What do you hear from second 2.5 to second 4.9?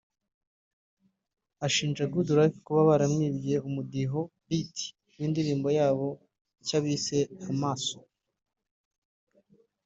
kuba baramwibye umudiho(beat)